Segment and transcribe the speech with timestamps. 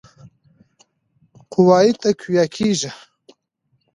[1.51, 2.89] قواوي تقویه کړي.